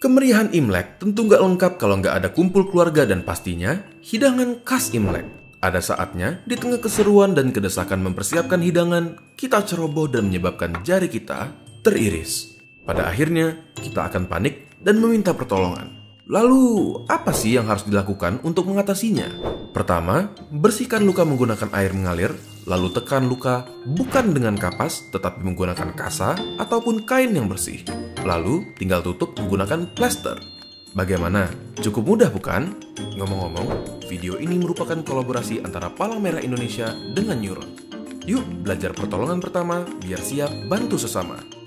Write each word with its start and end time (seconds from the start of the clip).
Kemeriahan 0.00 0.48
Imlek 0.56 0.96
tentu 0.96 1.28
nggak 1.28 1.44
lengkap 1.44 1.72
kalau 1.76 2.00
nggak 2.00 2.24
ada 2.24 2.28
kumpul 2.32 2.72
keluarga 2.72 3.04
dan 3.04 3.20
pastinya 3.20 3.84
hidangan 4.00 4.64
khas 4.64 4.96
Imlek. 4.96 5.28
Ada 5.60 5.92
saatnya 5.92 6.40
di 6.48 6.56
tengah 6.56 6.80
keseruan 6.80 7.36
dan 7.36 7.52
kedesakan 7.52 8.00
mempersiapkan 8.08 8.64
hidangan, 8.64 9.20
kita 9.36 9.60
ceroboh 9.60 10.08
dan 10.08 10.32
menyebabkan 10.32 10.80
jari 10.88 11.04
kita 11.04 11.52
teriris. 11.84 12.56
Pada 12.88 13.12
akhirnya, 13.12 13.60
kita 13.76 14.08
akan 14.08 14.24
panik 14.24 14.72
dan 14.80 15.04
meminta 15.04 15.36
pertolongan. 15.36 15.92
Lalu, 16.32 17.04
apa 17.04 17.36
sih 17.36 17.60
yang 17.60 17.68
harus 17.68 17.84
dilakukan 17.84 18.40
untuk 18.40 18.72
mengatasinya? 18.72 19.28
Pertama, 19.76 20.32
bersihkan 20.48 21.04
luka 21.04 21.28
menggunakan 21.28 21.76
air 21.76 21.92
mengalir, 21.92 22.32
lalu 22.64 22.88
tekan 22.96 23.28
luka 23.28 23.68
bukan 23.84 24.32
dengan 24.32 24.56
kapas, 24.56 25.12
tetapi 25.12 25.44
menggunakan 25.44 25.92
kasa 25.92 26.40
ataupun 26.56 27.04
kain 27.04 27.36
yang 27.36 27.52
bersih. 27.52 27.84
Lalu, 28.24 28.76
tinggal 28.76 29.00
tutup 29.00 29.32
menggunakan 29.40 29.96
plaster. 29.96 30.36
Bagaimana? 30.92 31.48
Cukup 31.80 32.02
mudah 32.04 32.28
bukan? 32.28 32.76
Ngomong-ngomong, 33.16 33.68
video 34.10 34.36
ini 34.36 34.58
merupakan 34.58 34.98
kolaborasi 35.00 35.62
antara 35.64 35.88
Palang 35.88 36.20
Merah 36.20 36.42
Indonesia 36.42 36.92
dengan 37.14 37.40
Neuron. 37.40 37.70
Yuk 38.28 38.44
belajar 38.66 38.92
pertolongan 38.92 39.40
pertama 39.40 39.88
biar 40.04 40.20
siap 40.20 40.52
bantu 40.68 41.00
sesama. 41.00 41.59